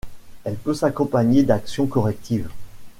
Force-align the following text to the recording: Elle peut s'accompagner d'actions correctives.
Elle 0.45 0.55
peut 0.55 0.73
s'accompagner 0.73 1.43
d'actions 1.43 1.85
correctives. 1.85 2.49